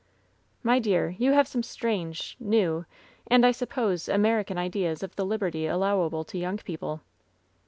''"My 0.69 0.79
dear, 0.79 1.13
you 1.19 1.33
have 1.33 1.47
some 1.47 1.61
strange, 1.61 2.35
new, 2.39 2.87
and, 3.27 3.45
I 3.45 3.51
sup 3.51 3.69
pose, 3.69 4.09
American 4.09 4.57
ideas 4.57 5.03
of 5.03 5.15
the 5.15 5.27
liberty 5.27 5.67
allowable 5.67 6.23
to 6.23 6.39
young 6.39 6.57
people. 6.57 7.01